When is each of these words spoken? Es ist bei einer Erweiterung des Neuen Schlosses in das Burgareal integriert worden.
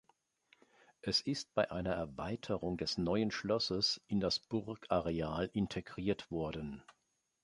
Es 1.03 1.21
ist 1.21 1.53
bei 1.53 1.69
einer 1.69 1.91
Erweiterung 1.93 2.75
des 2.75 2.97
Neuen 2.97 3.29
Schlosses 3.29 4.01
in 4.07 4.19
das 4.19 4.39
Burgareal 4.39 5.51
integriert 5.53 6.31
worden. 6.31 6.81